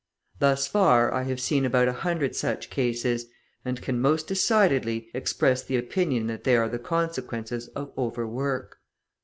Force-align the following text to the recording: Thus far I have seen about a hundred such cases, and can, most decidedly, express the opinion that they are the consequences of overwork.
Thus 0.39 0.65
far 0.65 1.13
I 1.13 1.21
have 1.25 1.39
seen 1.39 1.63
about 1.63 1.87
a 1.87 1.93
hundred 1.93 2.35
such 2.35 2.71
cases, 2.71 3.27
and 3.63 3.79
can, 3.83 4.01
most 4.01 4.25
decidedly, 4.25 5.11
express 5.13 5.61
the 5.61 5.77
opinion 5.77 6.25
that 6.25 6.43
they 6.43 6.55
are 6.55 6.67
the 6.69 6.79
consequences 6.79 7.67
of 7.75 7.93
overwork. 7.95 8.79